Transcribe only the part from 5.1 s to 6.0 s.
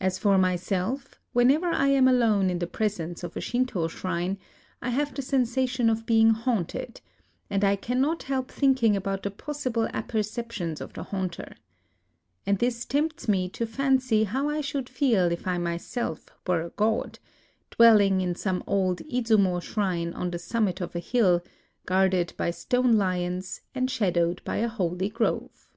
the sensation